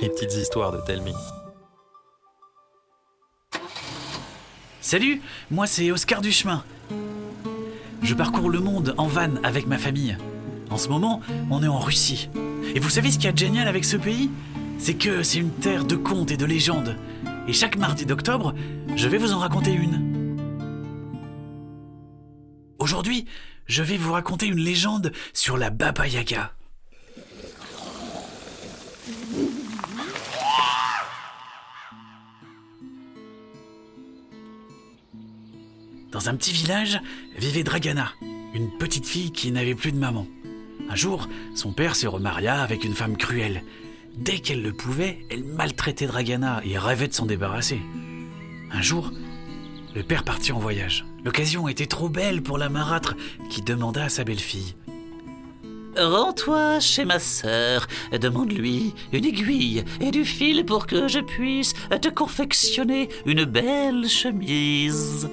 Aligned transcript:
Les 0.00 0.08
petites 0.08 0.34
histoires 0.34 0.70
de 0.70 0.80
Telmi. 0.86 1.12
Salut, 4.80 5.20
moi 5.50 5.66
c'est 5.66 5.90
Oscar 5.90 6.20
Duchemin. 6.20 6.62
Je 8.02 8.14
parcours 8.14 8.50
le 8.50 8.60
monde 8.60 8.94
en 8.96 9.06
van 9.06 9.34
avec 9.42 9.66
ma 9.66 9.78
famille. 9.78 10.16
En 10.70 10.76
ce 10.76 10.88
moment, 10.88 11.20
on 11.50 11.62
est 11.62 11.68
en 11.68 11.78
Russie. 11.78 12.30
Et 12.74 12.78
vous 12.78 12.90
savez 12.90 13.10
ce 13.10 13.16
qu'il 13.16 13.24
y 13.24 13.28
a 13.28 13.32
de 13.32 13.38
génial 13.38 13.66
avec 13.66 13.84
ce 13.84 13.96
pays? 13.96 14.30
C'est 14.78 14.94
que 14.94 15.24
c'est 15.24 15.38
une 15.38 15.50
terre 15.50 15.84
de 15.84 15.96
contes 15.96 16.30
et 16.30 16.36
de 16.36 16.46
légendes. 16.46 16.96
Et 17.48 17.52
chaque 17.52 17.76
mardi 17.76 18.06
d'octobre, 18.06 18.54
je 18.94 19.08
vais 19.08 19.18
vous 19.18 19.32
en 19.32 19.38
raconter 19.38 19.72
une. 19.72 20.36
Aujourd'hui, 22.78 23.24
je 23.66 23.82
vais 23.82 23.96
vous 23.96 24.12
raconter 24.12 24.46
une 24.46 24.60
légende 24.60 25.12
sur 25.32 25.56
la 25.56 25.70
Baba 25.70 26.06
Yaga. 26.06 26.52
Dans 36.10 36.30
un 36.30 36.36
petit 36.36 36.52
village 36.52 37.00
vivait 37.36 37.64
Dragana, 37.64 38.12
une 38.54 38.70
petite 38.78 39.06
fille 39.06 39.30
qui 39.30 39.52
n'avait 39.52 39.74
plus 39.74 39.92
de 39.92 39.98
maman. 39.98 40.26
Un 40.88 40.96
jour, 40.96 41.28
son 41.54 41.72
père 41.72 41.96
se 41.96 42.06
remaria 42.06 42.62
avec 42.62 42.84
une 42.84 42.94
femme 42.94 43.18
cruelle. 43.18 43.62
Dès 44.16 44.38
qu'elle 44.38 44.62
le 44.62 44.72
pouvait, 44.72 45.18
elle 45.30 45.44
maltraitait 45.44 46.06
Dragana 46.06 46.62
et 46.64 46.78
rêvait 46.78 47.08
de 47.08 47.12
s'en 47.12 47.26
débarrasser. 47.26 47.80
Un 48.72 48.80
jour, 48.80 49.12
le 49.94 50.02
père 50.02 50.24
partit 50.24 50.52
en 50.52 50.58
voyage. 50.58 51.04
L'occasion 51.24 51.68
était 51.68 51.86
trop 51.86 52.08
belle 52.08 52.42
pour 52.42 52.56
la 52.56 52.70
marâtre 52.70 53.14
qui 53.50 53.60
demanda 53.60 54.04
à 54.04 54.08
sa 54.08 54.24
belle-fille 54.24 54.76
Rends-toi 55.96 56.80
chez 56.80 57.04
ma 57.04 57.18
sœur, 57.18 57.86
demande-lui 58.12 58.94
une 59.12 59.24
aiguille 59.24 59.84
et 60.00 60.10
du 60.10 60.24
fil 60.24 60.64
pour 60.64 60.86
que 60.86 61.08
je 61.08 61.18
puisse 61.18 61.74
te 62.00 62.08
confectionner 62.08 63.08
une 63.26 63.44
belle 63.44 64.08
chemise. 64.08 65.28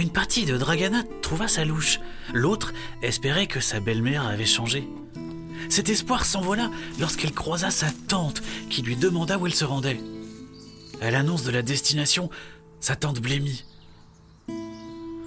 Une 0.00 0.08
partie 0.08 0.46
de 0.46 0.56
Dragana 0.56 1.02
trouva 1.20 1.46
sa 1.46 1.66
louche, 1.66 2.00
l'autre 2.32 2.72
espérait 3.02 3.46
que 3.46 3.60
sa 3.60 3.80
belle-mère 3.80 4.26
avait 4.26 4.46
changé. 4.46 4.88
Cet 5.68 5.90
espoir 5.90 6.24
s'envola 6.24 6.70
lorsqu'elle 6.98 7.34
croisa 7.34 7.70
sa 7.70 7.90
tante 8.08 8.42
qui 8.70 8.80
lui 8.80 8.96
demanda 8.96 9.36
où 9.36 9.46
elle 9.46 9.54
se 9.54 9.66
rendait. 9.66 10.00
À 11.02 11.10
l'annonce 11.10 11.42
de 11.42 11.50
la 11.50 11.60
destination, 11.60 12.30
sa 12.80 12.96
tante 12.96 13.20
blêmit. 13.20 13.66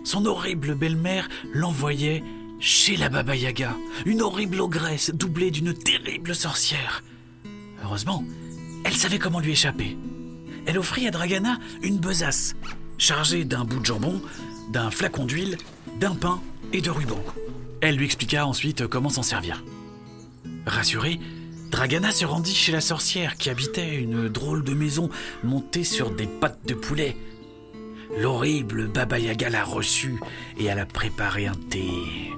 Son 0.04 0.26
horrible 0.26 0.74
belle-mère 0.74 1.30
l'envoyait 1.54 2.24
chez 2.60 2.98
la 2.98 3.10
Baba 3.10 3.36
Yaga, 3.36 3.76
une 4.08 4.24
horrible 4.24 4.60
ogresse 4.60 5.12
doublée 5.14 5.52
d'une 5.52 5.76
terrible 5.76 6.34
sorcière. 6.34 7.04
Heureusement, 7.84 8.24
elle 8.86 8.96
savait 8.96 9.20
comment 9.20 9.40
lui 9.40 9.52
échapper. 9.52 9.96
Elle 10.66 10.80
offrit 10.80 11.08
à 11.08 11.12
Dragana 11.12 11.60
une 11.84 12.00
besace, 12.00 12.56
chargée 12.98 13.46
d'un 13.46 13.66
bout 13.66 13.80
de 13.80 13.86
jambon, 13.86 14.20
d'un 14.72 14.92
flacon 14.92 15.26
d'huile, 15.26 15.58
d'un 16.00 16.16
pain 16.16 16.42
et 16.72 16.82
de 16.82 16.90
ruban. 16.90 17.24
Elle 17.82 17.96
lui 17.96 18.06
expliqua 18.06 18.46
ensuite 18.46 18.88
comment 18.88 19.10
s'en 19.10 19.24
servir. 19.24 19.64
Rassurée, 20.66 21.20
Dragana 21.70 22.12
se 22.12 22.26
rendit 22.26 22.56
chez 22.56 22.72
la 22.72 22.82
sorcière 22.82 23.36
qui 23.36 23.50
habitait 23.50 23.96
une 23.96 24.30
drôle 24.30 24.64
de 24.64 24.74
maison 24.74 25.10
montée 25.44 25.84
sur 25.84 26.12
des 26.12 26.28
pattes 26.28 26.66
de 26.66 26.76
poulet. 26.76 27.18
L'horrible 28.20 28.88
Baba 28.88 29.18
Yaga 29.18 29.50
l'a 29.50 29.64
reçue 29.64 30.20
et 30.58 30.66
elle 30.66 30.80
a 30.80 30.86
préparé 30.86 31.48
un 31.48 31.56
thé. 31.70 32.32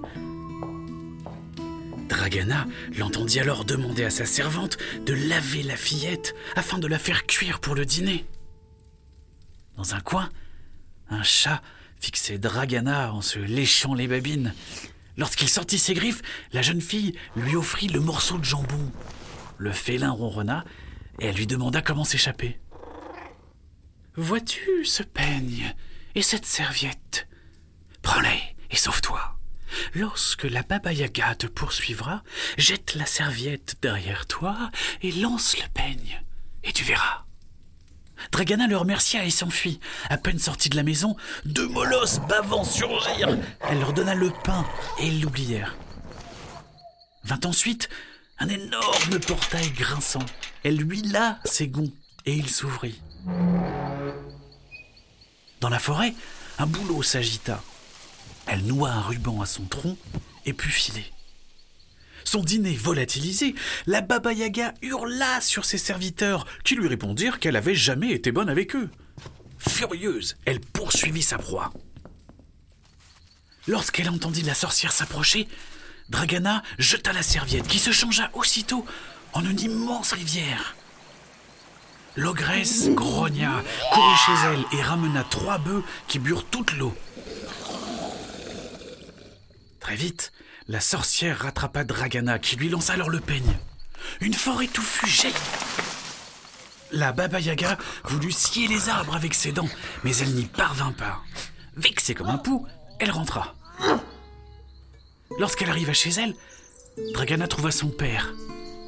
Dragana 2.08 2.66
l'entendit 2.98 3.40
alors 3.40 3.66
demander 3.66 4.06
à 4.06 4.10
sa 4.10 4.26
servante 4.26 4.78
de 5.06 5.14
laver 5.14 5.64
la 5.64 5.76
fillette 5.76 6.34
afin 6.56 6.78
de 6.78 6.88
la 6.88 6.98
faire 6.98 7.26
cuire 7.26 7.60
pour 7.60 7.76
le 7.76 7.86
dîner. 7.86 8.26
Dans 9.76 9.96
un 9.96 10.00
coin, 10.00 10.30
un 11.10 11.24
chat 11.24 11.62
fixait 12.06 12.38
Dragana 12.38 13.12
en 13.16 13.22
se 13.22 13.40
léchant 13.40 13.96
les 13.96 14.08
babines. 14.08 14.54
Lorsqu'il 15.18 15.50
sortit 15.50 15.80
ses 15.80 15.96
griffes, 15.96 16.22
la 16.54 16.62
jeune 16.62 16.82
fille 16.82 17.18
lui 17.36 17.56
offrit 17.56 17.88
le 17.88 18.00
morceau 18.00 18.38
de 18.38 18.44
jambon. 18.44 18.92
Le 19.58 19.72
félin 19.72 20.12
ronronna 20.12 20.64
et 21.18 21.26
elle 21.26 21.36
lui 21.36 21.48
demanda 21.48 21.82
comment 21.82 22.04
s'échapper. 22.04 22.60
Vois-tu 24.16 24.86
ce 24.86 25.02
peigne 25.02 25.74
et 26.14 26.22
cette 26.22 26.46
serviette? 26.46 27.28
Prends-les 28.04 28.56
et 28.70 28.76
sauve-toi. 28.76 29.40
Lorsque 29.96 30.44
la 30.44 30.62
Baba 30.62 30.94
Yaga 30.94 31.34
te 31.34 31.48
poursuivra, 31.48 32.22
jette 32.60 32.94
la 32.94 33.08
serviette 33.08 33.78
derrière 33.82 34.28
toi 34.28 34.70
et 35.02 35.12
lance 35.12 35.58
le 35.58 35.68
peigne, 35.74 36.22
et 36.64 36.72
tu 36.72 36.84
verras. 36.84 37.26
Dragana 38.36 38.68
le 38.68 38.76
remercia 38.76 39.24
et 39.24 39.30
s'enfuit. 39.30 39.80
À 40.10 40.18
peine 40.18 40.40
sortie 40.40 40.68
de 40.68 40.76
la 40.76 40.84
maison, 40.84 41.16
deux 41.46 41.70
molosses 41.70 42.20
bavant 42.28 42.66
surgirent. 42.66 43.38
Elle 43.62 43.80
leur 43.80 43.94
donna 43.94 44.14
le 44.14 44.30
pain 44.44 44.66
et 45.00 45.08
ils 45.08 45.22
l'oublièrent. 45.22 45.78
Vint 47.24 47.40
ensuite 47.46 47.88
un 48.40 48.50
énorme 48.50 49.22
portail 49.26 49.72
grinçant. 49.72 50.26
Elle 50.66 50.86
huila 50.86 51.40
ses 51.46 51.70
gonds 51.70 51.94
et 52.26 52.34
il 52.34 52.50
s'ouvrit. 52.50 53.00
Dans 55.62 55.70
la 55.70 55.80
forêt, 55.80 56.14
un 56.60 56.66
bouleau 56.66 57.04
s'agita. 57.04 57.64
Elle 58.48 58.66
noua 58.66 58.90
un 58.90 59.02
ruban 59.02 59.40
à 59.40 59.46
son 59.46 59.64
tronc 59.64 59.96
et 60.46 60.52
put 60.52 60.72
filer. 60.72 61.06
Son 62.26 62.42
dîner 62.42 62.76
volatilisé, 62.76 63.56
la 63.86 64.02
Baba 64.02 64.34
Yaga 64.34 64.74
hurla 64.82 65.40
sur 65.42 65.64
ses 65.64 65.78
serviteurs 65.78 66.46
qui 66.64 66.76
lui 66.76 66.88
répondirent 66.88 67.40
qu'elle 67.40 67.56
avait 67.56 67.76
jamais 67.76 68.12
été 68.12 68.32
bonne 68.32 68.50
avec 68.50 68.76
eux. 68.76 68.90
Furieuse, 69.60 70.36
elle 70.46 70.60
poursuivit 70.60 71.22
sa 71.22 71.38
proie. 71.38 71.72
Lorsqu'elle 73.68 74.10
entendit 74.10 74.42
la 74.42 74.54
sorcière 74.54 74.92
s'approcher, 74.92 75.48
Dragana 76.10 76.62
jeta 76.78 77.14
la 77.14 77.24
serviette 77.24 77.68
qui 77.68 77.80
se 77.80 77.92
changea 77.92 78.30
aussitôt 78.34 78.86
en 79.34 79.44
une 79.46 79.60
immense 79.60 80.12
rivière. 80.12 80.76
L'ogresse 82.16 82.90
grogna, 82.90 83.64
courut 83.94 84.18
chez 84.26 84.48
elle 84.48 84.80
et 84.80 84.82
ramena 84.82 85.24
trois 85.24 85.58
bœufs 85.58 85.84
qui 86.08 86.20
burent 86.20 86.46
toute 86.46 86.74
l'eau. 86.74 86.96
Très 89.80 89.96
vite, 89.96 90.32
la 90.68 90.80
sorcière 90.80 91.40
rattrapa 91.40 91.84
Dragana 91.84 92.40
qui 92.40 92.56
lui 92.56 92.70
lança 92.70 92.94
alors 92.94 93.10
le 93.10 93.20
peigne. 93.20 93.58
Une 94.22 94.34
forêt 94.34 94.68
touffue 94.68 95.08
jaillit. 95.08 95.36
La 96.92 97.12
Baba 97.12 97.40
Yaga 97.40 97.78
voulut 98.06 98.32
scier 98.32 98.68
les 98.68 98.90
arbres 98.90 99.16
avec 99.16 99.34
ses 99.34 99.52
dents, 99.52 99.70
mais 100.04 100.16
elle 100.18 100.34
n'y 100.34 100.46
parvint 100.46 100.92
pas. 100.92 101.22
Vexée 101.76 102.14
comme 102.14 102.30
un 102.30 102.38
pou, 102.38 102.66
elle 103.00 103.12
rentra. 103.12 103.56
Lorsqu'elle 105.40 105.70
arriva 105.70 105.94
chez 105.94 106.12
elle, 106.12 106.36
Dragana 107.14 107.48
trouva 107.48 107.72
son 107.72 107.90
père. 107.90 108.34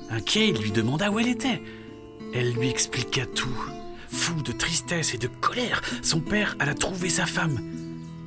Inquiet, 0.09 0.49
il 0.49 0.61
lui 0.61 0.71
demanda 0.71 1.11
où 1.11 1.19
elle 1.19 1.27
était. 1.27 1.61
Elle 2.33 2.53
lui 2.53 2.69
expliqua 2.69 3.25
tout. 3.25 3.65
Fou 4.09 4.41
de 4.41 4.53
tristesse 4.53 5.13
et 5.13 5.17
de 5.17 5.27
colère, 5.27 5.81
son 6.01 6.21
père 6.21 6.55
alla 6.59 6.73
trouver 6.73 7.09
sa 7.09 7.25
femme. 7.25 7.59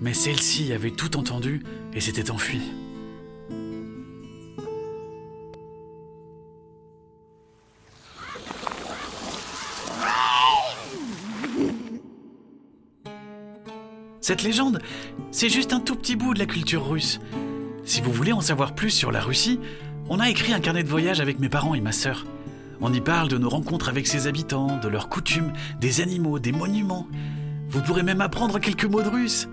Mais 0.01 0.15
celle-ci 0.15 0.73
avait 0.73 0.91
tout 0.91 1.17
entendu 1.17 1.63
et 1.95 2.01
s'était 2.01 2.31
enfuie. 2.31 2.63
Cette 14.21 14.43
légende, 14.43 14.81
c'est 15.31 15.49
juste 15.49 15.73
un 15.73 15.81
tout 15.81 15.97
petit 15.97 16.17
bout 16.17 16.35
de 16.35 16.39
la 16.39 16.47
culture 16.47 16.87
russe. 16.87 17.21
Si 17.85 18.01
vous 18.03 18.13
voulez 18.13 18.33
en 18.33 18.41
savoir 18.41 18.75
plus 18.75 18.91
sur 18.91 19.11
la 19.11 19.21
Russie, 19.21 19.59
on 20.09 20.21
a 20.21 20.29
écrit 20.29 20.53
un 20.53 20.61
carnet 20.61 20.83
de 20.83 20.89
voyage 20.89 21.21
avec 21.21 21.41
mes 21.41 21.49
parents 21.49 21.75
et 21.75 21.81
ma 21.81 21.93
sœur. 21.93 22.27
On 22.83 22.93
y 22.93 23.01
parle 23.01 23.29
de 23.29 23.39
nos 23.39 23.49
rencontres 23.49 23.89
avec 23.89 24.07
ses 24.07 24.27
habitants, 24.27 24.79
de 24.79 24.89
leurs 24.89 25.09
coutumes, 25.09 25.53
des 25.81 26.01
animaux, 26.01 26.39
des 26.39 26.53
monuments. 26.53 27.07
Vous 27.69 27.83
pourrez 27.83 28.03
même 28.03 28.21
apprendre 28.21 28.59
quelques 28.59 28.85
mots 28.85 29.03
de 29.03 29.09
russe. 29.09 29.49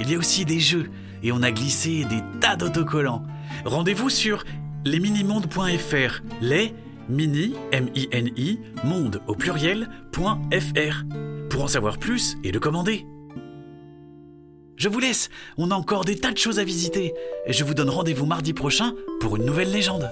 Il 0.00 0.10
y 0.10 0.14
a 0.14 0.18
aussi 0.18 0.44
des 0.44 0.60
jeux 0.60 0.90
et 1.22 1.32
on 1.32 1.42
a 1.42 1.50
glissé 1.50 2.04
des 2.04 2.20
tas 2.40 2.56
d'autocollants. 2.56 3.22
Rendez-vous 3.64 4.10
sur 4.10 4.44
lesminimondes.fr. 4.84 6.22
Les 6.40 6.74
mini 7.08 7.54
M-I-N-I 7.72 8.60
monde 8.84 9.20
au 9.26 9.34
pluriel.fr 9.34 11.04
pour 11.50 11.64
en 11.64 11.68
savoir 11.68 11.98
plus 11.98 12.36
et 12.44 12.52
le 12.52 12.60
commander. 12.60 13.06
Je 14.80 14.88
vous 14.88 14.98
laisse, 14.98 15.28
on 15.58 15.70
a 15.72 15.74
encore 15.74 16.06
des 16.06 16.16
tas 16.16 16.32
de 16.32 16.38
choses 16.38 16.58
à 16.58 16.64
visiter 16.64 17.12
et 17.44 17.52
je 17.52 17.64
vous 17.64 17.74
donne 17.74 17.90
rendez-vous 17.90 18.24
mardi 18.24 18.54
prochain 18.54 18.94
pour 19.20 19.36
une 19.36 19.44
nouvelle 19.44 19.70
légende. 19.70 20.10